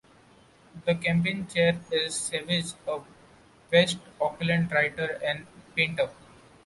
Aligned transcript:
The 0.85 0.95
campaign 0.95 1.45
chair 1.47 1.79
is 1.91 2.15
Savage, 2.15 2.73
a 2.87 3.01
west 3.71 3.99
Auckland 4.19 4.71
writer 4.71 5.19
and 5.23 5.45
painter. 5.75 6.09